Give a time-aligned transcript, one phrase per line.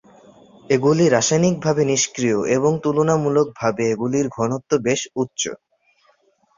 [0.69, 5.41] এগুলি রাসায়নিকভাবে নিষ্ক্রিয় এবং তুলনামূলকভাবে এগুলির ঘনত্ব বেশ উচ্চ।